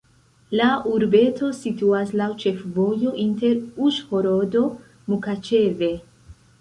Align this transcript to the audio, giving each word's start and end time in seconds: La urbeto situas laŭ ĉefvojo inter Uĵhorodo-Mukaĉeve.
La 0.59 0.67
urbeto 0.91 1.49
situas 1.57 2.13
laŭ 2.21 2.29
ĉefvojo 2.43 3.11
inter 3.25 3.59
Uĵhorodo-Mukaĉeve. 3.89 5.93